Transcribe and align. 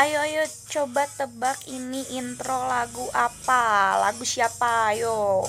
Ayo 0.00 0.16
ayo 0.24 0.40
coba 0.72 1.04
tebak 1.12 1.60
ini 1.68 2.00
intro 2.16 2.56
lagu 2.56 3.04
apa? 3.12 4.00
Lagu 4.00 4.24
siapa? 4.24 4.96
Ayo. 4.96 5.44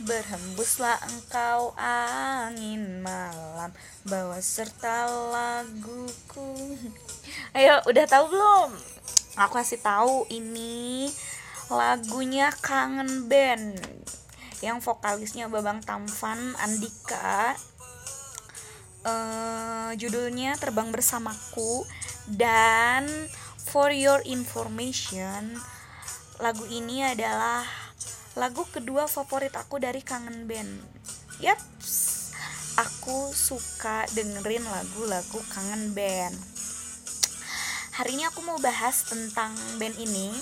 Berhembuslah 0.00 0.96
engkau 1.12 1.76
angin 1.76 3.04
malam 3.04 3.68
Bawa 4.08 4.40
serta 4.40 5.12
laguku 5.12 6.80
Ayo 7.52 7.84
udah 7.84 8.04
tahu 8.08 8.32
belum? 8.32 8.72
Aku 9.44 9.60
kasih 9.60 9.84
tahu 9.84 10.24
ini 10.32 11.12
lagunya 11.68 12.48
Kangen 12.64 13.28
Band 13.28 13.76
yang 14.64 14.80
vokalisnya 14.80 15.52
Babang 15.52 15.84
Tampan 15.84 16.56
Andika 16.56 17.60
uh, 19.04 19.92
judulnya 19.94 20.56
Terbang 20.58 20.90
Bersamaku 20.90 21.84
dan 22.26 23.06
for 23.60 23.92
your 23.92 24.24
information 24.24 25.54
lagu 26.42 26.66
ini 26.66 27.04
adalah 27.06 27.62
lagu 28.34 28.66
kedua 28.66 29.06
favorit 29.06 29.54
aku 29.54 29.78
dari 29.78 30.02
Kangen 30.02 30.50
Band. 30.50 30.82
Yap, 31.38 31.60
aku 32.74 33.30
suka 33.30 34.02
dengerin 34.10 34.66
lagu-lagu 34.66 35.38
Kangen 35.54 35.94
Band. 35.94 36.34
Hari 37.94 38.18
ini 38.18 38.26
aku 38.26 38.42
mau 38.42 38.58
bahas 38.58 39.06
tentang 39.06 39.54
band 39.78 39.94
ini. 40.02 40.34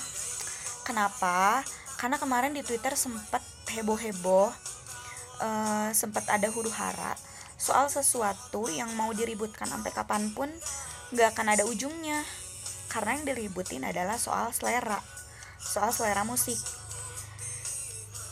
Kenapa? 0.88 1.60
Karena 2.00 2.16
kemarin 2.16 2.56
di 2.56 2.64
Twitter 2.64 2.96
sempat 2.96 3.44
heboh-heboh, 3.68 4.48
uh, 5.44 5.88
sempat 5.92 6.24
ada 6.32 6.48
huru 6.48 6.72
hara 6.72 7.12
soal 7.62 7.86
sesuatu 7.86 8.66
yang 8.66 8.90
mau 8.98 9.14
diributkan 9.14 9.70
sampai 9.70 9.94
kapan 9.94 10.34
pun 10.34 10.50
nggak 11.14 11.38
akan 11.38 11.46
ada 11.54 11.62
ujungnya. 11.62 12.26
Karena 12.90 13.14
yang 13.14 13.24
diributin 13.30 13.86
adalah 13.86 14.18
soal 14.18 14.50
selera, 14.50 14.98
soal 15.62 15.94
selera 15.94 16.26
musik 16.26 16.58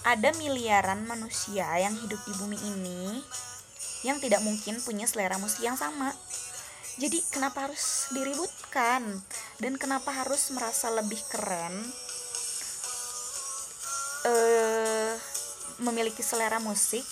ada 0.01 0.33
miliaran 0.41 1.05
manusia 1.05 1.69
yang 1.77 1.93
hidup 1.93 2.21
di 2.25 2.33
bumi 2.41 2.57
ini 2.57 3.21
yang 4.01 4.17
tidak 4.17 4.41
mungkin 4.41 4.81
punya 4.81 5.05
selera 5.05 5.37
musik 5.37 5.61
yang 5.61 5.77
sama. 5.77 6.13
Jadi 6.97 7.21
kenapa 7.33 7.69
harus 7.69 8.09
diributkan 8.13 9.05
dan 9.61 9.73
kenapa 9.77 10.13
harus 10.13 10.53
merasa 10.53 10.89
lebih 10.93 11.21
keren 11.33 11.73
uh, 14.25 15.13
memiliki 15.81 16.21
selera 16.21 16.61
musik 16.61 17.05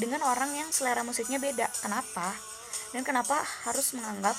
dengan 0.00 0.24
orang 0.24 0.56
yang 0.56 0.72
selera 0.72 1.04
musiknya 1.04 1.36
beda? 1.36 1.68
Kenapa? 1.84 2.32
Dan 2.96 3.04
kenapa 3.04 3.36
harus 3.68 3.92
menganggap 3.92 4.34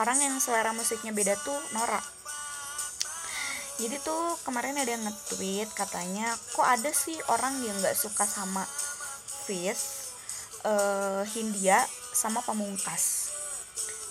orang 0.00 0.18
yang 0.18 0.34
selera 0.40 0.72
musiknya 0.72 1.12
beda 1.12 1.36
tuh 1.44 1.60
norak? 1.76 2.02
jadi 3.74 3.98
tuh 4.06 4.38
kemarin 4.46 4.78
ada 4.78 4.94
yang 4.94 5.02
nge-tweet 5.02 5.66
katanya 5.74 6.30
kok 6.54 6.66
ada 6.66 6.90
sih 6.94 7.18
orang 7.26 7.58
yang 7.66 7.74
nggak 7.82 7.98
suka 7.98 8.22
sama 8.22 8.62
Fizz 9.46 9.80
uh, 10.62 11.26
Hindia 11.34 11.82
sama 12.14 12.38
Pamungkas 12.46 13.34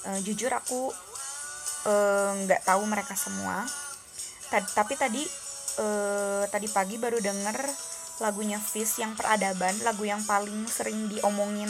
uh, 0.03 0.19
jujur 0.19 0.51
aku 0.51 0.91
nggak 2.43 2.61
uh, 2.63 2.67
tahu 2.67 2.83
mereka 2.87 3.15
semua 3.15 3.63
tapi 4.51 4.93
tadi 4.99 5.23
uh, 5.79 6.43
tadi 6.51 6.67
pagi 6.69 6.99
baru 6.99 7.19
denger 7.23 7.57
lagunya 8.23 8.55
Fizz 8.55 9.03
yang 9.03 9.19
peradaban 9.19 9.75
lagu 9.83 10.07
yang 10.07 10.23
paling 10.23 10.63
sering 10.71 11.11
diomongin 11.11 11.67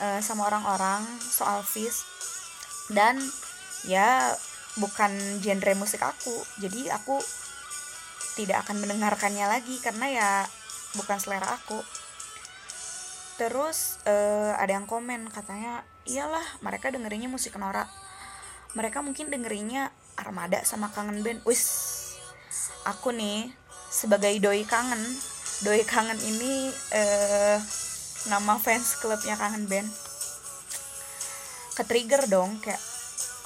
uh, 0.00 0.20
sama 0.24 0.48
orang-orang 0.48 1.04
soal 1.20 1.60
Fizz. 1.60 2.08
Dan 2.88 3.20
ya 3.84 4.32
bukan 4.80 5.12
genre 5.44 5.72
musik 5.76 6.00
aku. 6.00 6.32
Jadi 6.64 6.88
aku 6.88 7.20
tidak 8.40 8.64
akan 8.64 8.80
mendengarkannya 8.80 9.44
lagi 9.44 9.76
karena 9.84 10.06
ya 10.08 10.30
bukan 10.96 11.20
selera 11.20 11.52
aku. 11.60 11.84
Terus 13.36 14.00
uh, 14.08 14.56
ada 14.56 14.72
yang 14.80 14.88
komen 14.88 15.28
katanya 15.28 15.84
iyalah 16.08 16.44
mereka 16.64 16.88
dengerinnya 16.88 17.28
musik 17.28 17.60
norak 17.60 17.88
mereka 18.76 19.00
mungkin 19.00 19.32
dengerinnya 19.32 19.88
armada 20.20 20.60
sama 20.68 20.92
kangen 20.92 21.24
band. 21.24 21.40
Wis 21.48 21.64
aku 22.84 23.08
nih 23.16 23.48
sebagai 23.88 24.36
doi 24.36 24.68
kangen 24.68 25.00
doi 25.64 25.80
kangen 25.88 26.20
ini 26.20 26.68
uh, 26.92 27.56
nama 28.28 28.60
fans 28.60 28.98
klubnya 29.00 29.38
kangen 29.38 29.64
band. 29.70 29.88
Ke 31.72 31.82
trigger 31.84 32.28
dong 32.28 32.60
kayak 32.60 32.80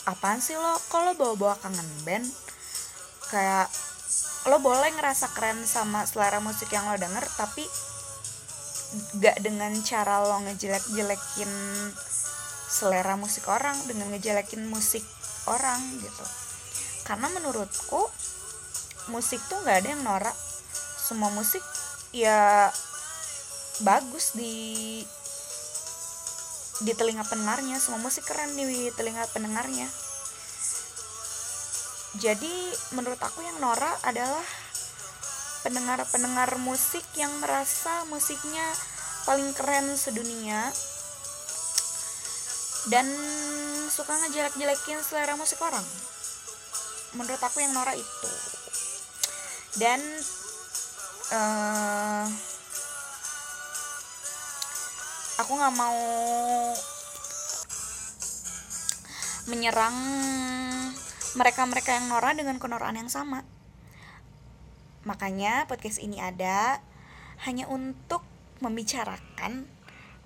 apaan 0.08 0.42
sih 0.42 0.58
lo? 0.58 0.74
Kalau 0.90 1.14
bawa-bawa 1.14 1.54
kangen 1.60 1.86
band? 2.02 2.26
Kayak 3.30 3.70
lo 4.48 4.58
boleh 4.58 4.90
ngerasa 4.96 5.30
keren 5.36 5.62
sama 5.68 6.08
selera 6.08 6.40
musik 6.40 6.72
yang 6.72 6.88
lo 6.88 6.96
denger 6.96 7.22
tapi 7.36 7.62
gak 9.22 9.38
dengan 9.44 9.70
cara 9.86 10.24
lo 10.24 10.40
ngejelek-jelekin 10.48 11.52
selera 12.70 13.14
musik 13.14 13.46
orang 13.46 13.76
dengan 13.86 14.10
ngejelekin 14.10 14.66
musik 14.66 15.04
orang 15.46 15.78
gitu. 16.02 16.24
Karena 17.06 17.30
menurutku 17.30 18.08
musik 19.12 19.38
tuh 19.46 19.60
gak 19.62 19.84
ada 19.84 19.88
yang 19.94 20.02
norak. 20.02 20.34
Semua 20.98 21.30
musik 21.34 21.62
ya 22.10 22.70
bagus 23.86 24.34
di 24.34 25.02
di 26.80 26.92
telinga 26.96 27.24
pendengarnya. 27.28 27.76
Semua 27.76 28.00
musik 28.00 28.26
keren 28.26 28.56
di 28.56 28.90
telinga 28.96 29.28
pendengarnya. 29.30 29.88
Jadi 32.18 32.52
menurut 32.98 33.20
aku 33.22 33.44
yang 33.46 33.62
Nora 33.62 33.94
adalah 34.02 34.42
pendengar-pendengar 35.62 36.58
musik 36.58 37.04
yang 37.14 37.30
merasa 37.38 38.02
musiknya 38.10 38.64
paling 39.28 39.54
keren 39.54 39.94
sedunia. 39.94 40.72
Dan 42.88 43.06
suka 43.92 44.16
ngejelek-jelekin 44.16 45.04
selera 45.04 45.36
musik 45.36 45.60
orang. 45.60 45.84
Menurut 47.14 47.38
aku 47.38 47.60
yang 47.60 47.76
Nora 47.76 47.92
itu. 47.94 48.32
Dan 49.78 50.00
uh, 51.30 52.24
aku 55.40 55.52
nggak 55.56 55.76
mau 55.78 56.02
menyerang 59.48 59.96
mereka-mereka 61.34 61.96
yang 61.96 62.06
norak 62.10 62.38
dengan 62.38 62.58
kenoraan 62.58 62.98
yang 62.98 63.10
sama. 63.10 63.46
Makanya 65.06 65.64
podcast 65.70 66.02
ini 66.02 66.20
ada 66.20 66.82
hanya 67.48 67.64
untuk 67.70 68.20
membicarakan 68.60 69.64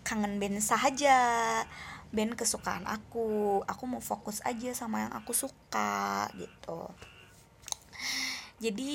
kangen 0.02 0.36
band 0.42 0.60
saja 0.60 1.16
band 2.10 2.38
kesukaan 2.38 2.86
aku. 2.86 3.62
Aku 3.66 3.84
mau 3.86 4.02
fokus 4.02 4.42
aja 4.42 4.70
sama 4.74 5.08
yang 5.08 5.12
aku 5.14 5.34
suka 5.34 6.30
gitu. 6.38 6.90
Jadi 8.62 8.94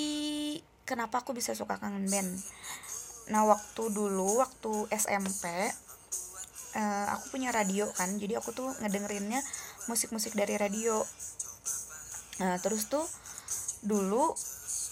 kenapa 0.90 1.22
aku 1.22 1.38
bisa 1.38 1.54
suka 1.54 1.78
kangen 1.78 2.10
band? 2.10 2.34
Nah 3.30 3.46
waktu 3.46 3.94
dulu 3.94 4.42
waktu 4.42 4.90
SMP 4.90 5.46
uh, 6.74 7.06
aku 7.14 7.38
punya 7.38 7.54
radio 7.54 7.86
kan 7.94 8.10
jadi 8.18 8.42
aku 8.42 8.50
tuh 8.58 8.74
ngedengerinnya 8.82 9.38
musik-musik 9.86 10.34
dari 10.34 10.58
radio. 10.58 11.06
Nah 12.42 12.58
terus 12.58 12.90
tuh 12.90 13.06
dulu 13.86 14.34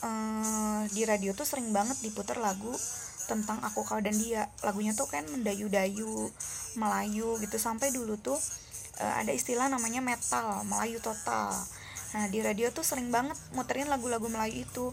uh, 0.06 0.82
di 0.94 1.02
radio 1.10 1.34
tuh 1.34 1.50
sering 1.50 1.74
banget 1.74 1.98
diputar 2.06 2.38
lagu 2.38 2.78
tentang 3.26 3.58
aku 3.66 3.82
kau 3.82 3.98
dan 3.98 4.14
dia. 4.14 4.46
Lagunya 4.62 4.94
tuh 4.94 5.10
kan 5.10 5.26
mendayu-dayu 5.34 6.30
Melayu 6.78 7.42
gitu. 7.42 7.58
Sampai 7.58 7.90
dulu 7.90 8.22
tuh 8.22 8.38
uh, 9.02 9.14
ada 9.18 9.34
istilah 9.34 9.66
namanya 9.66 10.06
metal 10.06 10.62
Melayu 10.70 11.02
total 11.02 11.58
Nah 12.18 12.26
di 12.34 12.42
radio 12.42 12.74
tuh 12.74 12.82
sering 12.82 13.14
banget 13.14 13.38
muterin 13.54 13.86
lagu-lagu 13.94 14.26
Melayu 14.26 14.66
itu. 14.66 14.90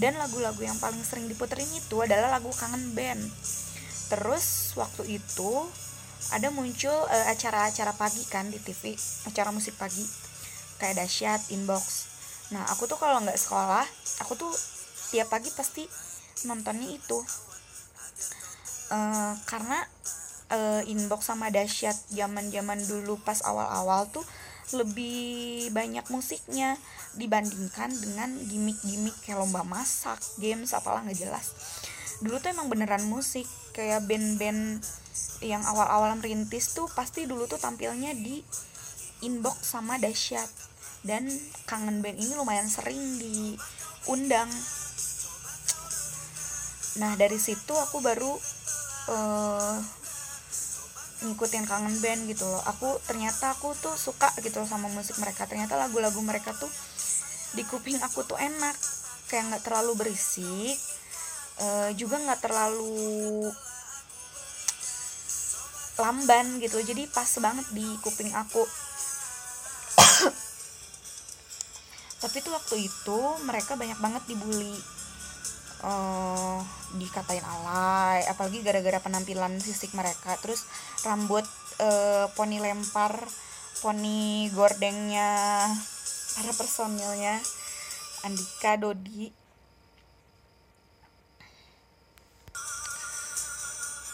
Dan 0.00 0.16
lagu-lagu 0.16 0.56
yang 0.64 0.80
paling 0.80 1.04
sering 1.04 1.28
diputerin 1.28 1.68
itu 1.68 2.00
adalah 2.00 2.32
lagu 2.32 2.48
kangen 2.48 2.96
band. 2.96 3.20
Terus 4.08 4.72
waktu 4.80 5.20
itu 5.20 5.52
ada 6.32 6.48
muncul 6.48 6.96
uh, 7.12 7.26
acara-acara 7.28 7.92
pagi 7.92 8.24
kan 8.24 8.48
di 8.48 8.56
TV 8.56 8.96
acara 9.28 9.52
musik 9.52 9.76
pagi. 9.76 10.00
Kayak 10.80 11.04
dahsyat 11.04 11.52
inbox. 11.52 12.08
Nah 12.56 12.64
aku 12.72 12.88
tuh 12.88 12.96
kalau 12.96 13.20
nggak 13.20 13.36
sekolah 13.36 13.84
aku 14.24 14.32
tuh 14.40 14.52
tiap 15.12 15.28
pagi 15.28 15.52
pasti 15.52 15.84
nontonnya 16.48 16.88
itu. 16.88 17.20
Uh, 18.88 19.36
karena 19.44 19.76
uh, 20.48 20.80
inbox 20.88 21.28
sama 21.28 21.52
dahsyat 21.52 21.96
zaman 22.08 22.48
zaman 22.48 22.80
dulu 22.80 23.20
pas 23.20 23.44
awal-awal 23.44 24.08
tuh 24.08 24.24
lebih 24.72 25.68
banyak 25.72 26.04
musiknya 26.08 26.76
dibandingkan 27.16 27.92
dengan 27.92 28.32
gimmick-gimmick 28.48 29.16
kayak 29.24 29.40
lomba 29.40 29.64
masak 29.64 30.18
games 30.40 30.72
apalah 30.72 31.04
nggak 31.04 31.20
jelas. 31.20 31.52
Dulu 32.22 32.38
tuh 32.38 32.54
emang 32.54 32.70
beneran 32.70 33.04
musik 33.08 33.44
kayak 33.76 34.04
band-band 34.06 34.84
yang 35.42 35.62
awal-awal 35.66 36.14
merintis 36.16 36.72
tuh 36.72 36.86
pasti 36.94 37.26
dulu 37.26 37.50
tuh 37.50 37.58
tampilnya 37.58 38.14
di 38.14 38.40
inbox 39.26 39.74
sama 39.74 39.98
dahsyat. 39.98 40.48
Dan 41.02 41.26
kangen 41.66 41.98
band 41.98 42.14
ini 42.14 42.32
lumayan 42.38 42.70
sering 42.70 43.18
diundang. 43.18 44.50
Nah 47.02 47.18
dari 47.18 47.42
situ 47.42 47.74
aku 47.74 47.98
baru 47.98 48.30
uh, 49.10 50.01
ngikutin 51.22 51.64
kangen 51.64 51.96
band 52.02 52.26
gitu 52.26 52.44
loh. 52.44 52.62
Aku 52.66 52.98
ternyata 53.06 53.54
aku 53.54 53.72
tuh 53.78 53.94
suka 53.94 54.30
gitu 54.42 54.58
loh 54.62 54.68
sama 54.68 54.90
musik 54.90 55.16
mereka. 55.22 55.46
Ternyata 55.46 55.78
lagu-lagu 55.78 56.18
mereka 56.20 56.52
tuh 56.54 56.70
di 57.54 57.62
kuping 57.66 57.98
aku 58.02 58.26
tuh 58.26 58.38
enak. 58.38 58.76
Kayak 59.30 59.44
nggak 59.48 59.62
terlalu 59.64 59.92
berisik 59.96 60.76
uh, 61.62 61.88
juga 61.96 62.20
nggak 62.20 62.40
terlalu 62.42 63.48
lamban 66.02 66.58
gitu. 66.60 66.82
Jadi 66.82 67.06
pas 67.08 67.28
banget 67.38 67.66
di 67.72 67.86
kuping 68.02 68.34
aku. 68.34 68.62
Tapi 72.22 72.36
tuh 72.42 72.52
waktu 72.54 72.86
itu 72.86 73.18
mereka 73.46 73.74
banyak 73.78 73.98
banget 73.98 74.22
dibully 74.30 74.76
uh, 75.82 76.58
dikatain 76.96 77.44
alay 77.44 78.24
apalagi 78.30 78.62
gara-gara 78.62 78.98
penampilan 79.02 79.58
fisik 79.58 79.92
mereka. 79.92 80.38
Terus 80.40 80.64
rambut 81.04 81.44
uh, 81.82 82.26
poni 82.38 82.62
lempar 82.62 83.22
poni 83.82 84.46
gordengnya 84.54 85.66
para 86.38 86.52
personilnya 86.54 87.42
Andika 88.22 88.78
Dodi. 88.78 89.34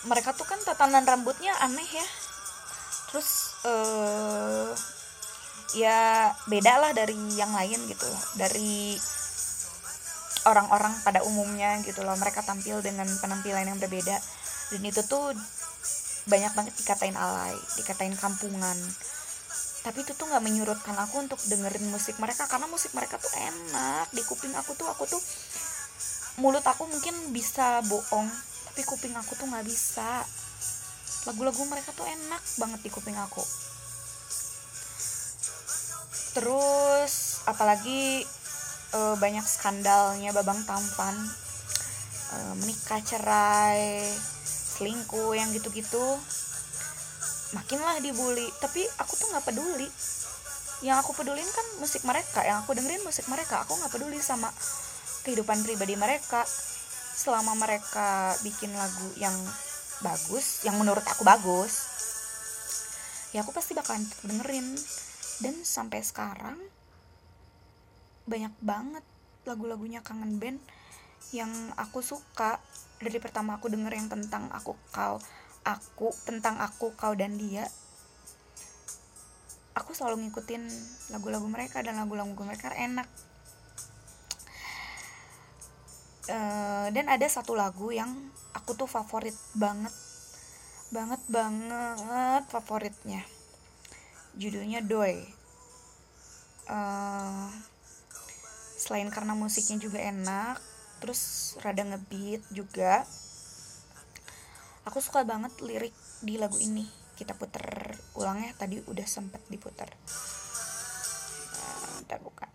Mereka 0.09 0.33
tuh 0.33 0.47
kan 0.49 0.57
tatanan 0.65 1.05
rambutnya 1.05 1.53
aneh 1.61 1.85
ya. 1.85 2.07
Terus 3.13 3.61
uh, 3.69 4.73
ya 5.77 6.33
beda 6.49 6.81
lah 6.81 6.91
dari 6.97 7.17
yang 7.37 7.53
lain 7.53 7.77
gitu. 7.93 8.09
Dari 8.41 8.97
orang-orang 10.49 10.97
pada 11.05 11.21
umumnya 11.29 11.79
gitu 11.85 12.01
loh. 12.01 12.17
Mereka 12.17 12.43
tampil 12.43 12.81
dengan 12.81 13.07
penampilan 13.21 13.69
yang 13.69 13.79
berbeda. 13.79 14.17
Dan 14.73 14.81
itu 14.85 15.05
tuh 15.05 15.37
banyak 16.29 16.53
banget 16.53 16.75
dikatain 16.77 17.17
alay 17.17 17.57
dikatain 17.81 18.13
kampungan. 18.17 18.77
Tapi 19.81 20.05
itu 20.05 20.13
tuh 20.13 20.29
nggak 20.29 20.45
menyurutkan 20.45 20.97
aku 21.01 21.25
untuk 21.25 21.41
dengerin 21.49 21.89
musik 21.89 22.21
mereka 22.21 22.45
karena 22.45 22.69
musik 22.69 22.93
mereka 22.93 23.17
tuh 23.17 23.33
enak. 23.33 24.13
Di 24.13 24.21
kuping 24.29 24.53
aku 24.53 24.77
tuh 24.77 24.89
aku 24.89 25.09
tuh 25.09 25.21
mulut 26.39 26.63
aku 26.63 26.87
mungkin 26.87 27.35
bisa 27.35 27.83
bohong 27.89 28.29
tapi 28.71 28.81
kuping 28.85 29.17
aku 29.17 29.33
tuh 29.35 29.49
nggak 29.49 29.65
bisa. 29.65 30.23
Lagu-lagu 31.27 31.65
mereka 31.67 31.91
tuh 31.97 32.05
enak 32.05 32.43
banget 32.61 32.81
di 32.85 32.91
kuping 32.93 33.17
aku. 33.17 33.43
Terus 36.37 37.43
apalagi 37.49 38.23
uh, 38.95 39.15
banyak 39.21 39.45
skandalnya 39.45 40.31
babang 40.33 40.61
tampan 40.65 41.17
uh, 42.33 42.55
menikah 42.61 43.01
cerai 43.03 44.05
selingkuh 44.79 45.35
yang 45.35 45.51
gitu-gitu. 45.51 46.07
Makinlah 47.57 47.99
dibully. 48.05 48.47
Tapi 48.63 48.85
aku 49.01 49.13
tuh 49.19 49.27
nggak 49.35 49.45
peduli. 49.49 49.89
Yang 50.87 51.03
aku 51.03 51.11
pedulin 51.19 51.49
kan 51.49 51.67
musik 51.83 52.07
mereka. 52.07 52.47
Yang 52.47 52.63
aku 52.63 52.71
dengerin 52.79 53.03
musik 53.03 53.27
mereka. 53.27 53.67
Aku 53.67 53.75
nggak 53.75 53.91
peduli 53.91 54.21
sama 54.23 54.53
kehidupan 55.27 55.65
pribadi 55.67 55.99
mereka. 55.99 56.47
Selama 57.19 57.59
mereka 57.59 58.31
bikin 58.47 58.71
lagu 58.77 59.09
yang 59.19 59.35
bagus 59.99 60.63
yang 60.63 60.79
menurut 60.79 61.03
aku 61.03 61.27
bagus 61.27 61.91
ya 63.35 63.43
aku 63.43 63.51
pasti 63.51 63.75
bakalan 63.75 64.07
dengerin. 64.23 64.79
Dan 65.39 65.55
sampai 65.63 66.03
sekarang 66.03 66.59
banyak 68.29 68.53
banget 68.61 69.05
lagu-lagunya 69.49 70.05
kangen 70.05 70.37
band 70.37 70.61
yang 71.33 71.51
aku 71.81 72.05
suka. 72.05 72.61
Dari 73.01 73.19
pertama 73.19 73.57
aku 73.57 73.73
denger 73.73 73.93
yang 73.95 74.09
tentang 74.13 74.53
aku 74.53 74.77
kau 74.93 75.17
aku 75.65 76.13
tentang 76.29 76.61
aku 76.61 76.93
kau 76.95 77.17
dan 77.17 77.41
dia. 77.41 77.65
Aku 79.75 79.95
selalu 79.95 80.29
ngikutin 80.29 80.63
lagu-lagu 81.15 81.47
mereka 81.49 81.81
dan 81.81 81.97
lagu-lagu 81.97 82.37
mereka 82.45 82.75
enak. 82.77 83.09
Uh, 86.29 86.93
dan 86.93 87.09
ada 87.09 87.25
satu 87.25 87.57
lagu 87.57 87.89
yang 87.89 88.13
aku 88.53 88.77
tuh 88.77 88.91
favorit 88.91 89.35
banget. 89.57 89.95
Banget 90.93 91.23
banget 91.33 92.43
favoritnya. 92.53 93.25
Judulnya 94.37 94.85
Doi 94.85 95.39
uh, 96.69 97.49
selain 98.89 99.13
karena 99.13 99.37
musiknya 99.37 99.77
juga 99.85 100.01
enak 100.01 100.57
terus 101.05 101.53
rada 101.61 101.85
ngebeat 101.85 102.41
juga 102.49 103.05
aku 104.89 105.05
suka 105.05 105.21
banget 105.29 105.53
lirik 105.61 105.93
di 106.25 106.41
lagu 106.41 106.57
ini. 106.57 106.89
Kita 107.13 107.37
puter 107.37 107.61
ulang 108.17 108.41
ya 108.41 108.57
tadi 108.57 108.81
udah 108.81 109.05
sempet 109.05 109.45
diputer. 109.53 109.93
Nah, 112.09 112.17
bukan 112.17 112.49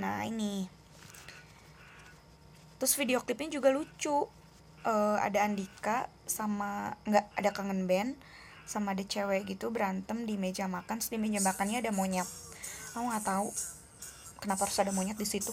nah 0.00 0.24
ini. 0.24 0.64
Terus 2.80 2.96
video 2.96 3.20
klipnya 3.20 3.60
juga 3.60 3.68
lucu. 3.68 4.24
Uh, 4.86 5.18
ada 5.18 5.42
Andika 5.42 6.06
sama 6.30 6.94
nggak 7.04 7.26
ada 7.34 7.50
kangen 7.50 7.90
band 7.90 8.14
sama 8.70 8.94
ada 8.94 9.02
cewek 9.02 9.42
gitu 9.50 9.74
berantem 9.74 10.30
di 10.30 10.38
meja 10.38 10.70
makan 10.70 11.02
terus 11.02 11.10
di 11.10 11.18
meja 11.18 11.42
makannya 11.42 11.82
ada 11.82 11.90
monyet 11.90 12.26
aku 12.96 13.12
nggak 13.12 13.28
tahu 13.28 13.52
kenapa 14.40 14.64
harus 14.64 14.80
ada 14.80 14.88
monyet 14.88 15.20
di 15.20 15.28
situ. 15.28 15.52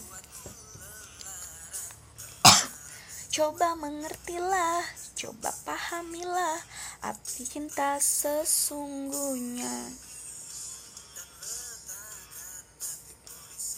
Coba 3.28 3.76
mengertilah 3.76 4.80
coba 5.12 5.52
pahamilah 5.68 6.56
arti 7.04 7.44
cinta 7.44 8.00
sesungguhnya. 8.00 9.92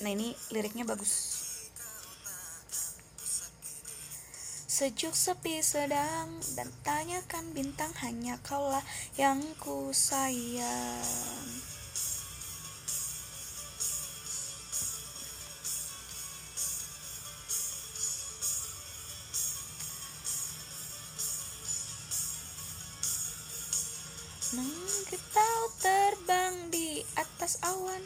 Nah 0.06 0.10
ini 0.14 0.30
liriknya 0.54 0.86
bagus. 0.86 1.34
Sejuk 4.70 5.16
sepi 5.18 5.58
sedang 5.58 6.38
dan 6.54 6.70
tanyakan 6.86 7.50
bintang 7.50 7.90
hanya 8.04 8.38
kaulah 8.46 8.84
yang 9.18 9.42
ku 9.58 9.90
sayang 9.90 11.75
Menggetau 25.06 25.62
terbang 25.78 26.66
di 26.74 26.98
atas 27.14 27.62
awan. 27.62 28.02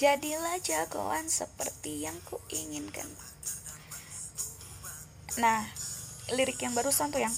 Jadilah 0.00 0.56
jagoan 0.64 1.28
seperti 1.28 2.08
yang 2.08 2.16
kuinginkan. 2.24 3.04
Nah, 5.36 5.68
lirik 6.32 6.56
yang 6.64 6.72
barusan 6.72 7.12
tuh 7.12 7.20
yang 7.20 7.36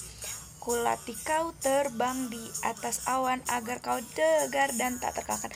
Kulati 0.62 1.18
kau 1.26 1.50
terbang 1.58 2.30
di 2.30 2.44
atas 2.62 3.02
awan 3.10 3.42
agar 3.50 3.82
kau 3.82 3.98
tegar 4.14 4.70
dan 4.78 5.02
tak 5.02 5.18
terkalahkan. 5.18 5.50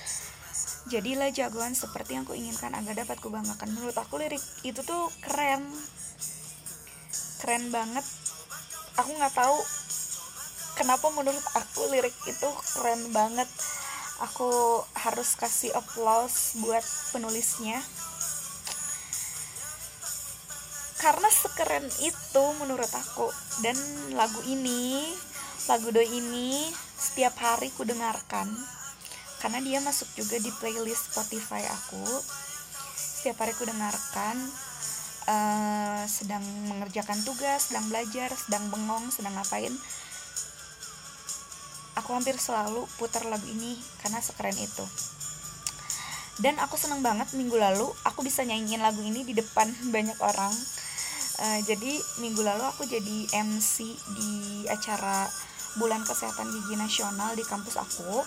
Jadilah 0.90 1.31
jagoan 1.31 1.78
seperti 1.78 2.19
yang 2.19 2.26
kuinginkan 2.26 2.75
agar 2.75 3.07
dapat 3.07 3.23
kubanggakan. 3.23 3.78
Menurut 3.78 3.95
aku 3.95 4.19
lirik 4.19 4.42
itu 4.66 4.83
tuh 4.83 5.07
keren. 5.23 5.62
Keren 7.38 7.71
banget 7.71 8.22
aku 8.96 9.11
nggak 9.16 9.34
tahu 9.34 9.58
kenapa 10.76 11.06
menurut 11.12 11.44
aku 11.56 11.88
lirik 11.92 12.16
itu 12.28 12.49
keren 12.76 13.12
banget. 13.12 13.49
Aku 14.22 14.78
harus 14.94 15.34
kasih 15.34 15.75
applause 15.75 16.54
buat 16.62 16.84
penulisnya. 17.11 17.82
Karena 21.02 21.26
sekeren 21.26 21.90
itu 22.06 22.44
menurut 22.62 22.90
aku. 22.94 23.26
Dan 23.66 23.75
lagu 24.14 24.38
ini 24.46 25.11
lagu 25.66 25.90
doi 25.94 26.06
ini 26.06 26.70
setiap 26.99 27.38
hari 27.38 27.70
ku 27.75 27.87
dengarkan 27.87 28.50
karena 29.42 29.58
dia 29.58 29.78
masuk 29.82 30.06
juga 30.14 30.38
di 30.38 30.54
playlist 30.62 31.11
Spotify 31.11 31.66
aku. 31.66 32.06
Setiap 32.94 33.42
hari 33.42 33.54
ku 33.58 33.66
dengarkan 33.66 34.38
uh, 35.29 36.02
sedang 36.09 36.43
mengerjakan 36.69 37.19
tugas, 37.23 37.71
sedang 37.71 37.87
belajar, 37.91 38.33
sedang 38.35 38.69
bengong, 38.73 39.11
sedang 39.11 39.35
ngapain. 39.37 39.73
Aku 42.00 42.17
hampir 42.17 42.41
selalu 42.41 42.88
putar 42.97 43.29
lagu 43.29 43.45
ini 43.47 43.76
karena 44.00 44.19
sekeren 44.23 44.57
itu. 44.57 44.87
dan 46.41 46.57
aku 46.64 46.81
seneng 46.81 47.05
banget 47.05 47.29
minggu 47.37 47.61
lalu 47.61 47.85
aku 48.09 48.25
bisa 48.25 48.41
nyanyiin 48.41 48.81
lagu 48.81 49.05
ini 49.05 49.21
di 49.21 49.37
depan 49.37 49.69
banyak 49.95 50.17
orang 50.25 50.55
uh, 51.45 51.61
jadi 51.69 51.93
minggu 52.25 52.41
lalu 52.41 52.64
aku 52.64 52.88
jadi 52.88 53.29
MC 53.45 53.85
di 54.17 54.33
acara 54.67 55.29
bulan 55.76 56.05
kesehatan 56.05 56.49
gigi 56.52 56.76
nasional 56.76 57.37
di 57.37 57.45
kampus 57.45 57.76
aku 57.76 58.25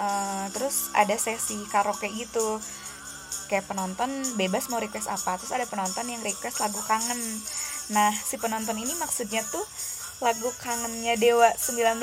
uh, 0.00 0.46
terus 0.52 0.92
ada 0.96 1.16
sesi 1.16 1.60
karaoke 1.68 2.08
gitu 2.12 2.60
kayak 3.48 3.68
penonton 3.68 4.08
bebas 4.36 4.68
mau 4.68 4.80
request 4.80 5.08
apa 5.08 5.36
terus 5.40 5.52
ada 5.52 5.66
penonton 5.68 6.06
yang 6.08 6.22
request 6.24 6.60
lagu 6.62 6.80
kangen. 6.84 7.20
Nah 7.92 8.12
si 8.14 8.38
penonton 8.38 8.78
ini 8.78 8.94
maksudnya 8.96 9.42
tuh 9.48 9.64
lagu 10.22 10.48
kangennya 10.62 11.18
Dewa 11.18 11.50
19 11.54 11.98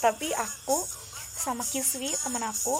tapi 0.00 0.32
aku 0.32 0.78
sama 1.34 1.62
Kiswi 1.66 2.14
temen 2.24 2.42
aku 2.42 2.76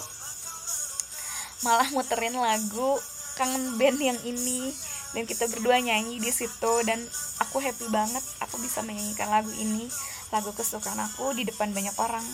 malah 1.63 1.87
muterin 1.93 2.35
lagu 2.37 2.97
kangen 3.39 3.77
band 3.77 3.99
yang 3.99 4.19
ini. 4.23 4.73
Dan 5.15 5.23
kita 5.23 5.47
berdua 5.47 5.79
nyanyi 5.79 6.19
di 6.19 6.27
situ 6.27 6.73
dan 6.83 6.99
aku 7.39 7.63
happy 7.63 7.87
banget 7.87 8.19
aku 8.43 8.59
bisa 8.59 8.83
menyanyikan 8.83 9.31
lagu 9.31 9.47
ini 9.55 9.87
lagu 10.27 10.51
kesukaan 10.51 10.99
aku 10.99 11.31
di 11.31 11.47
depan 11.47 11.71
banyak 11.71 11.95
orang 11.95 12.25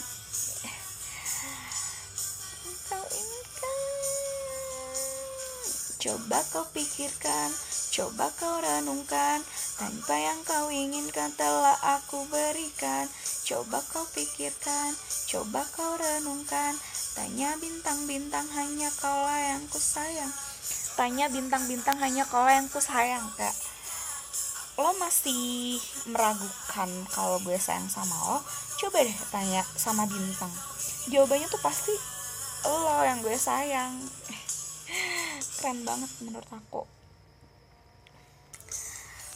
Coba 6.01 6.41
kau 6.49 6.65
pikirkan, 6.73 7.53
coba 7.93 8.33
kau 8.33 8.57
renungkan 8.57 9.37
Tanpa 9.77 10.17
yang 10.17 10.41
kau 10.41 10.73
inginkan 10.73 11.29
telah 11.37 11.77
aku 11.77 12.25
berikan. 12.25 13.05
Coba 13.45 13.85
kau 13.85 14.01
pikirkan, 14.09 14.97
coba 15.29 15.61
kau 15.77 15.93
renungkan 16.01 16.73
Tanya 17.13 17.53
bintang-bintang 17.61 18.49
hanya 18.49 18.89
kaulah 18.97 19.53
yang 19.53 19.61
ku 19.69 19.77
sayang 19.77 20.33
Tanya 20.97 21.29
bintang-bintang 21.29 22.01
hanya 22.01 22.25
kaulah 22.25 22.57
yang 22.57 22.65
ku 22.65 22.81
sayang 22.81 23.29
kak. 23.37 23.53
Lo 24.81 24.97
masih 24.97 25.77
meragukan 26.09 26.89
kalau 27.13 27.37
gue 27.45 27.61
sayang 27.61 27.85
sama 27.93 28.17
lo? 28.25 28.41
Coba 28.81 29.05
deh 29.05 29.17
tanya 29.29 29.61
sama 29.77 30.09
bintang. 30.09 30.49
Jawabannya 31.13 31.45
tuh 31.45 31.61
pasti 31.61 31.93
lo 32.65 33.05
yang 33.05 33.21
gue 33.21 33.37
sayang 33.37 34.01
keren 35.43 35.83
banget 35.83 36.09
menurut 36.21 36.49
aku. 36.49 36.83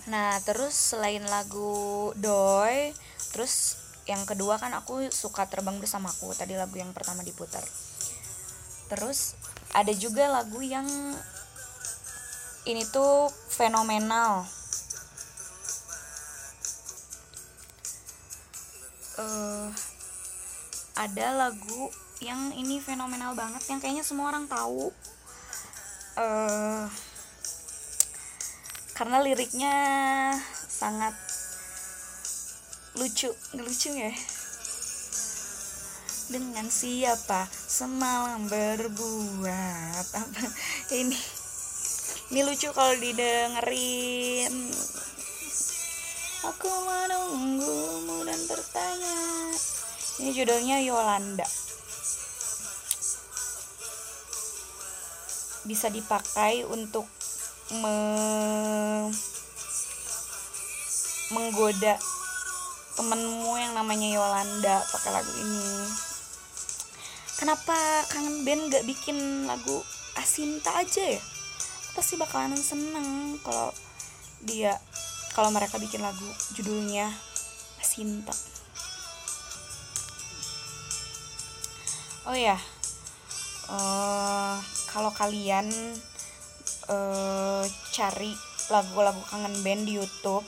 Nah 0.05 0.37
terus 0.45 0.73
selain 0.73 1.25
lagu 1.25 2.13
Doi 2.17 2.93
terus 3.33 3.81
yang 4.05 4.21
kedua 4.29 4.61
kan 4.61 4.69
aku 4.77 5.09
suka 5.09 5.49
terbang 5.49 5.81
bersamaku 5.81 6.29
tadi 6.37 6.53
lagu 6.53 6.77
yang 6.77 6.93
pertama 6.93 7.25
diputar. 7.25 7.65
Terus 8.85 9.33
ada 9.73 9.91
juga 9.97 10.29
lagu 10.29 10.61
yang 10.61 10.85
ini 12.65 12.85
tuh 12.89 13.29
fenomenal. 13.49 14.45
Uh, 19.15 19.71
ada 20.95 21.31
lagu 21.31 21.87
yang 22.19 22.51
ini 22.55 22.79
fenomenal 22.79 23.35
banget 23.35 23.63
yang 23.67 23.79
kayaknya 23.79 24.03
semua 24.03 24.31
orang 24.31 24.47
tahu 24.47 24.91
uh, 26.15 26.87
karena 28.95 29.17
liriknya 29.19 29.75
sangat 30.71 31.15
lucu 32.95 33.31
lucu 33.55 33.89
ya? 33.91 34.11
Dengan 36.25 36.65
siapa 36.71 37.45
semalam 37.51 38.49
berbuat 38.49 40.07
apa? 40.15 40.43
Ini 40.99 41.19
ini 42.33 42.41
lucu 42.41 42.73
kalau 42.73 42.97
didengerin. 42.97 44.55
Aku 46.41 46.69
menunggumu 46.69 48.25
dan 48.25 48.41
bertanya 48.49 49.17
ini 50.21 50.29
judulnya 50.33 50.77
Yolanda 50.81 51.64
bisa 55.65 55.89
dipakai 55.89 56.63
untuk 56.69 57.09
me 57.73 57.95
menggoda 61.33 61.97
temenmu 62.95 63.53
yang 63.57 63.73
namanya 63.73 64.07
Yolanda 64.13 64.77
pakai 64.93 65.11
lagu 65.11 65.33
ini. 65.35 65.89
Kenapa 67.35 67.75
kangen 68.13 68.47
band 68.47 68.71
gak 68.71 68.87
bikin 68.87 69.49
lagu 69.49 69.83
Asinta 70.15 70.71
aja 70.79 71.03
ya? 71.03 71.21
Pasti 71.91 72.15
bakalan 72.15 72.55
seneng 72.55 73.35
kalau 73.43 73.75
dia 74.45 74.77
kalau 75.35 75.51
mereka 75.51 75.75
bikin 75.75 75.99
lagu 75.99 76.23
judulnya 76.55 77.11
Asinta. 77.81 78.31
Oh 82.25 82.37
ya 82.37 82.57
uh, 83.69 84.57
kalau 84.95 85.11
kalian 85.11 85.67
uh, 86.87 87.67
cari 87.91 88.31
lagu-lagu 88.71 89.19
kangen 89.27 89.59
band 89.59 89.83
di 89.83 89.99
YouTube 89.99 90.47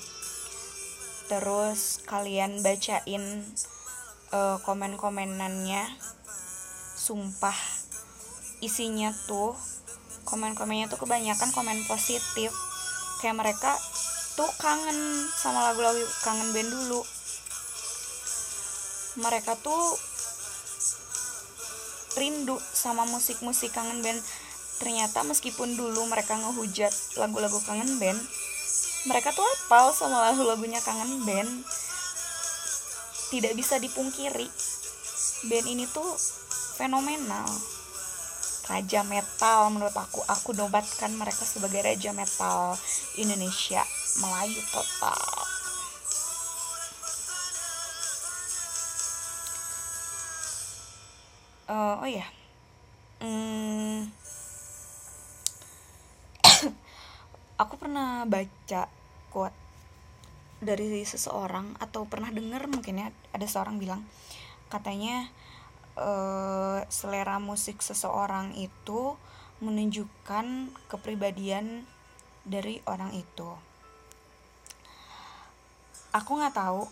terus 1.28 2.00
kalian 2.08 2.64
bacain 2.64 3.44
uh, 4.32 4.56
komen-komenannya 4.64 5.84
sumpah 6.96 7.60
isinya 8.64 9.12
tuh 9.28 9.52
komen-komennya 10.28 10.92
tuh 10.92 11.00
kebanyakan 11.00 11.50
komen 11.56 11.88
positif. 11.88 12.52
Kayak 13.24 13.40
mereka 13.40 13.72
tuh 14.36 14.52
kangen 14.60 15.26
sama 15.40 15.72
lagu-lagu 15.72 16.04
kangen 16.28 16.52
band 16.52 16.70
dulu. 16.70 17.02
Mereka 19.24 19.58
tuh 19.64 19.98
rindu 22.20 22.60
sama 22.60 23.08
musik-musik 23.08 23.72
kangen 23.72 24.04
band 24.04 24.20
ternyata 24.78 25.26
meskipun 25.26 25.74
dulu 25.78 26.06
mereka 26.10 26.38
ngehujat 26.38 26.94
lagu-lagu 27.18 27.58
kangen 27.66 27.98
band 27.98 28.22
mereka 29.08 29.32
tuh 29.32 29.46
hafal 29.46 29.96
sama 29.96 30.20
lagu-lagunya 30.28 30.84
kangen 30.84 31.24
band. 31.24 31.64
Tidak 33.32 33.56
bisa 33.56 33.80
dipungkiri 33.80 34.52
band 35.48 35.68
ini 35.72 35.88
tuh 35.88 36.12
fenomenal. 36.76 37.48
Raja 38.68 39.08
metal 39.08 39.72
menurut 39.72 39.96
aku. 39.96 40.20
Aku 40.28 40.52
nobatkan 40.52 41.16
mereka 41.16 41.48
sebagai 41.48 41.80
raja 41.88 42.12
metal 42.12 42.76
Indonesia 43.16 43.80
Melayu 44.20 44.60
total. 44.76 45.24
Uh, 51.68 52.00
oh 52.00 52.08
ya 52.08 52.24
hmm, 53.20 54.08
aku 57.58 57.74
pernah 57.82 58.24
baca 58.30 58.86
quote 59.34 59.58
dari 60.58 61.06
seseorang 61.06 61.78
atau 61.78 62.10
pernah 62.10 62.34
dengar 62.34 62.66
mungkin 62.66 63.02
ya 63.02 63.08
ada 63.34 63.46
seorang 63.46 63.78
bilang 63.78 64.02
katanya 64.74 65.30
uh, 65.98 66.82
selera 66.90 67.38
musik 67.38 67.82
seseorang 67.82 68.54
itu 68.58 69.18
menunjukkan 69.58 70.70
kepribadian 70.86 71.82
dari 72.46 72.80
orang 72.86 73.12
itu. 73.18 73.50
Aku 76.14 76.38
nggak 76.38 76.56
tahu 76.56 76.86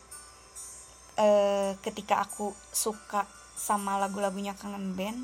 uh, 1.21 1.71
ketika 1.85 2.25
aku 2.25 2.51
suka 2.73 3.29
sama 3.55 3.95
lagu-lagunya 4.01 4.57
kangen 4.57 4.97
band 4.97 5.23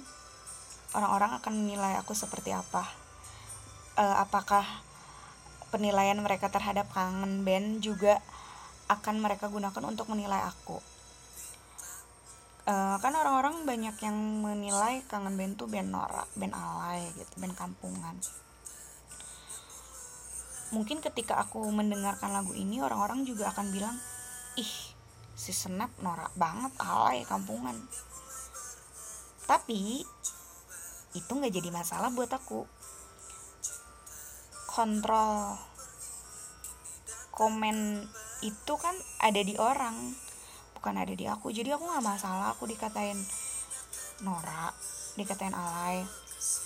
orang-orang 0.95 1.38
akan 1.41 1.53
menilai 1.65 1.98
aku 2.00 2.13
seperti 2.13 2.53
apa. 2.53 2.86
Uh, 3.98 4.24
apakah 4.24 4.63
penilaian 5.72 6.20
mereka 6.20 6.51
terhadap 6.51 6.92
kangen 6.92 7.48
band 7.48 7.80
juga 7.80 8.20
akan 8.92 9.24
mereka 9.24 9.48
gunakan 9.48 9.84
untuk 9.88 10.12
menilai 10.12 10.44
aku. 10.44 10.84
Uh, 12.62 13.00
kan 13.01 13.16
orang-orang 13.18 13.66
banyak 13.66 13.96
yang 14.06 14.13
menilai 14.44 15.01
kangen 15.10 15.34
band 15.34 15.58
tuh 15.58 15.66
band 15.66 15.90
norak 15.90 16.30
band 16.38 16.54
alay 16.54 17.08
gitu 17.18 17.34
band 17.40 17.56
kampungan. 17.58 18.16
Mungkin 20.75 21.01
ketika 21.01 21.42
aku 21.42 21.63
mendengarkan 21.72 22.32
lagu 22.32 22.54
ini 22.54 22.84
orang-orang 22.84 23.25
juga 23.25 23.50
akan 23.50 23.74
bilang 23.74 23.96
ih 24.60 24.74
si 25.34 25.56
Snap 25.56 25.90
norak 26.04 26.36
banget 26.38 26.75
alay 26.78 27.25
kampungan. 27.25 27.75
Tapi 29.50 30.06
itu 31.12 31.32
nggak 31.32 31.51
jadi 31.51 31.70
masalah 31.74 32.13
buat 32.13 32.30
aku 32.32 32.80
kontrol. 34.72 35.60
Komen 37.36 38.08
itu 38.42 38.74
kan 38.80 38.96
ada 39.20 39.42
di 39.44 39.60
orang 39.60 40.16
bukan 40.80 40.96
ada 40.98 41.13
di 41.13 41.28
aku. 41.28 41.51
Jadi 41.51 41.70
aku 41.75 41.86
nggak 41.86 42.06
masalah 42.06 42.56
aku 42.56 42.66
dikatain 42.66 43.20
norak 44.24 44.74
dikatain 45.20 45.54
alay. 45.54 46.01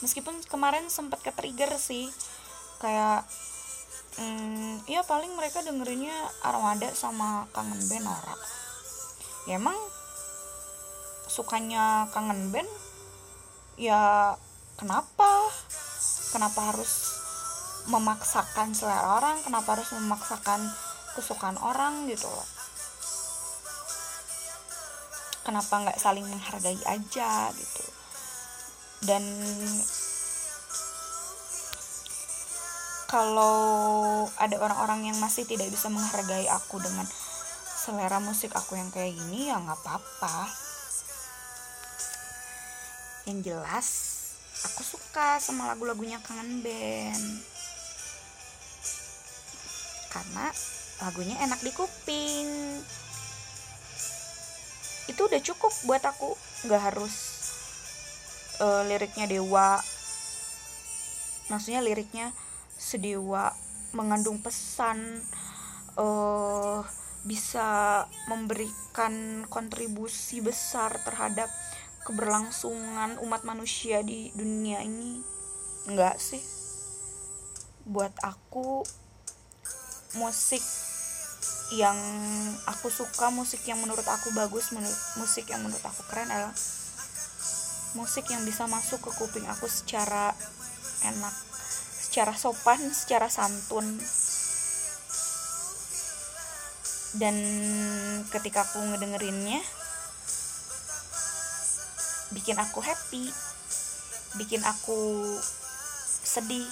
Meskipun 0.06 0.40
kemarin 0.48 0.88
sempat 0.88 1.20
ke 1.26 1.34
trigger 1.34 1.76
sih 1.76 2.08
kayak 2.80 3.26
hmm, 4.20 4.86
ya 4.88 5.02
paling 5.04 5.34
mereka 5.36 5.64
dengerinnya 5.64 6.16
Armada 6.44 6.92
sama 6.96 7.50
kangen 7.52 7.80
band 7.90 8.06
Nora. 8.06 8.36
Ya 9.50 9.60
emang 9.60 9.76
sukanya 11.28 12.08
kangen 12.16 12.54
band 12.54 12.70
ya 13.76 14.34
kenapa? 14.80 15.52
Kenapa 16.32 16.76
harus 16.76 17.15
memaksakan 17.86 18.74
selera 18.74 19.22
orang 19.22 19.38
kenapa 19.46 19.78
harus 19.78 19.94
memaksakan 19.94 20.62
kesukaan 21.14 21.58
orang 21.62 22.10
gitu 22.10 22.26
loh. 22.26 22.48
Kenapa 25.46 25.74
nggak 25.86 26.02
saling 26.02 26.26
menghargai 26.26 26.82
aja 26.90 27.54
gitu. 27.54 27.86
Dan 29.06 29.22
kalau 33.06 34.26
ada 34.42 34.58
orang-orang 34.58 35.14
yang 35.14 35.18
masih 35.22 35.46
tidak 35.46 35.70
bisa 35.70 35.88
menghargai 35.94 36.50
aku 36.50 36.82
dengan 36.82 37.06
selera 37.86 38.18
musik 38.18 38.50
aku 38.58 38.76
yang 38.76 38.90
kayak 38.90 39.14
gini 39.14 39.54
ya 39.54 39.62
nggak 39.62 39.78
apa-apa. 39.86 40.50
Yang 43.30 43.40
jelas 43.54 43.88
aku 44.66 44.82
suka 44.82 45.38
sama 45.38 45.70
lagu-lagunya 45.70 46.18
kangen 46.26 46.66
band 46.66 47.55
karena 50.16 50.48
lagunya 51.04 51.36
enak 51.44 51.60
di 51.60 51.76
kuping 51.76 52.48
itu 55.06 55.22
udah 55.22 55.42
cukup 55.44 55.74
buat 55.86 56.04
aku. 56.08 56.34
Nggak 56.66 56.82
harus 56.82 57.16
uh, 58.64 58.82
liriknya 58.88 59.30
dewa. 59.30 59.78
Maksudnya 61.52 61.86
liriknya 61.86 62.34
sedewa 62.74 63.54
mengandung 63.94 64.42
pesan 64.42 65.22
uh, 65.96 66.82
bisa 67.26 68.02
memberikan 68.30 69.46
kontribusi 69.50 70.42
besar 70.42 70.98
terhadap 71.06 71.50
keberlangsungan 72.06 73.18
umat 73.22 73.42
manusia 73.46 74.02
di 74.02 74.34
dunia 74.34 74.82
ini. 74.82 75.22
Enggak 75.86 76.18
sih. 76.18 76.42
Buat 77.86 78.18
aku 78.26 78.82
musik 80.16 80.64
yang 81.74 81.98
aku 82.70 82.94
suka 82.94 83.34
musik 83.34 83.62
yang 83.66 83.82
menurut 83.82 84.06
aku 84.06 84.30
bagus 84.38 84.70
menurut 84.70 85.02
musik 85.18 85.50
yang 85.50 85.66
menurut 85.66 85.82
aku 85.82 86.06
keren 86.06 86.30
adalah 86.30 86.54
musik 87.96 88.28
yang 88.30 88.44
bisa 88.46 88.68
masuk 88.70 89.02
ke 89.02 89.12
kuping 89.18 89.48
aku 89.50 89.66
secara 89.66 90.36
enak 91.08 91.36
secara 92.16 92.32
sopan 92.32 92.80
secara 92.96 93.28
santun. 93.28 94.00
Dan 97.16 97.36
ketika 98.28 98.68
aku 98.68 98.84
ngedengerinnya 98.92 99.64
bikin 102.36 102.60
aku 102.60 102.84
happy 102.84 103.32
bikin 104.36 104.60
aku 104.68 105.00
sedih 106.28 106.68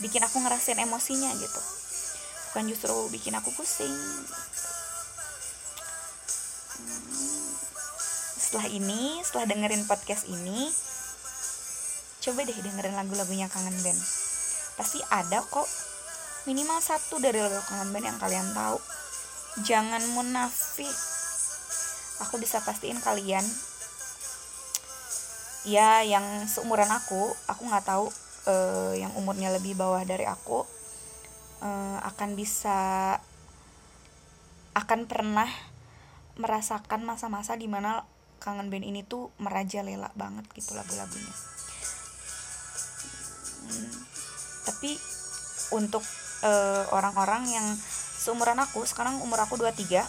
bikin 0.00 0.24
aku 0.24 0.40
ngerasain 0.40 0.80
emosinya 0.80 1.28
gitu 1.36 1.60
bukan 2.54 2.70
justru 2.70 2.94
bikin 3.10 3.34
aku 3.34 3.50
pusing. 3.50 3.90
Hmm, 6.78 7.50
setelah 8.38 8.70
ini 8.70 9.18
setelah 9.26 9.50
dengerin 9.50 9.82
podcast 9.90 10.22
ini 10.30 10.70
coba 12.22 12.46
deh 12.46 12.54
dengerin 12.54 12.94
lagu-lagunya 12.94 13.50
kangen 13.50 13.74
band. 13.82 13.98
Pasti 14.78 15.02
ada 15.10 15.42
kok. 15.42 15.66
Minimal 16.46 16.78
satu 16.78 17.18
dari 17.18 17.42
lagu 17.42 17.58
kangen 17.66 17.90
band 17.90 18.06
yang 18.06 18.18
kalian 18.22 18.46
tahu. 18.54 18.78
Jangan 19.66 20.06
munafik. 20.14 20.94
Aku 22.22 22.38
bisa 22.38 22.62
pastiin 22.62 23.02
kalian. 23.02 23.42
Ya 25.66 26.06
yang 26.06 26.46
seumuran 26.46 26.86
aku 26.86 27.34
aku 27.50 27.66
nggak 27.66 27.82
tahu 27.82 28.14
uh, 28.46 28.94
yang 28.94 29.10
umurnya 29.18 29.50
lebih 29.50 29.74
bawah 29.74 30.06
dari 30.06 30.22
aku 30.22 30.62
uh, 31.64 31.98
akan 32.04 32.36
bisa 32.36 32.76
akan 34.76 35.08
pernah 35.08 35.48
merasakan 36.36 37.02
masa-masa 37.02 37.56
di 37.56 37.66
mana 37.66 38.04
kangen 38.38 38.68
band 38.68 38.84
ini 38.84 39.02
tuh 39.02 39.32
merajalela 39.40 40.12
banget 40.14 40.44
gitu 40.52 40.76
lagu-lagunya 40.76 41.34
hmm 43.64 44.04
tapi 44.64 44.96
untuk 45.76 46.00
uh, 46.44 46.84
orang-orang 46.96 47.44
yang 47.48 47.66
seumuran 48.20 48.56
aku 48.56 48.80
sekarang 48.88 49.20
umur 49.20 49.36
aku 49.44 49.60
23 49.60 50.00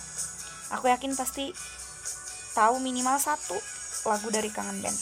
aku 0.72 0.88
yakin 0.88 1.12
pasti 1.14 1.52
tahu 2.56 2.80
minimal 2.80 3.20
satu 3.20 3.56
lagu 4.08 4.28
dari 4.32 4.48
kangen 4.48 4.80
band 4.80 4.98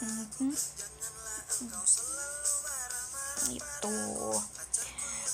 hmm. 0.00 0.52
Itu 3.52 3.98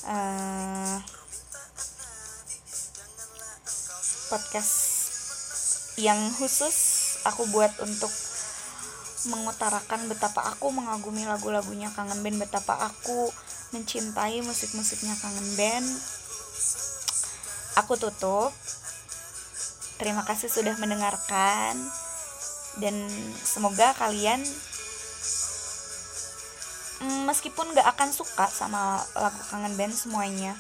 uh, 0.09 0.96
podcast 4.31 4.75
yang 5.99 6.18
khusus 6.35 6.77
aku 7.29 7.44
buat 7.53 7.75
untuk 7.83 8.11
mengutarakan 9.29 10.09
betapa 10.09 10.40
aku 10.57 10.73
mengagumi 10.73 11.29
lagu-lagunya 11.29 11.92
kangen 11.92 12.25
band 12.25 12.40
betapa 12.40 12.88
aku 12.88 13.29
mencintai 13.70 14.42
musik-musiknya 14.42 15.14
kangen 15.18 15.49
band. 15.55 15.88
Aku 17.79 17.94
tutup. 17.94 18.51
Terima 20.01 20.27
kasih 20.27 20.51
sudah 20.51 20.75
mendengarkan. 20.81 21.79
Dan 22.79 22.94
semoga 23.44 23.94
kalian 23.99 24.42
meskipun 27.01 27.73
gak 27.73 27.89
akan 27.97 28.13
suka 28.13 28.45
sama 28.49 29.01
lagu 29.17 29.41
kangen 29.49 29.77
band 29.77 29.97
semuanya 29.97 30.53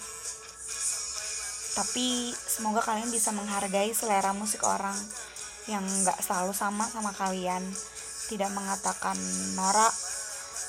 tapi 1.76 2.32
semoga 2.34 2.80
kalian 2.82 3.12
bisa 3.12 3.30
menghargai 3.30 3.92
selera 3.92 4.32
musik 4.32 4.64
orang 4.64 4.96
yang 5.68 5.84
gak 6.04 6.18
selalu 6.24 6.56
sama 6.56 6.88
sama 6.88 7.12
kalian 7.14 7.62
tidak 8.30 8.54
mengatakan 8.54 9.18
norak, 9.58 9.90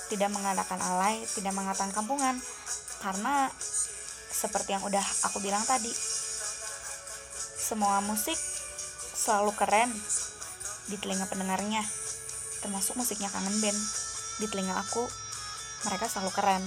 tidak 0.10 0.34
mengatakan 0.34 0.82
alay, 0.82 1.22
tidak 1.38 1.54
mengatakan 1.54 1.94
kampungan, 1.94 2.34
karena 3.06 3.54
seperti 4.34 4.74
yang 4.74 4.82
udah 4.82 5.06
aku 5.30 5.38
bilang 5.46 5.62
tadi, 5.70 5.94
semua 7.62 8.02
musik 8.02 8.36
selalu 9.14 9.54
keren 9.54 9.94
di 10.90 10.98
telinga 10.98 11.30
pendengarnya, 11.30 11.86
termasuk 12.66 12.98
musiknya 12.98 13.30
kangen 13.30 13.54
band. 13.62 13.78
Di 14.42 14.50
telinga 14.50 14.74
aku, 14.82 15.06
mereka 15.86 16.06
selalu 16.06 16.32
keren. 16.34 16.64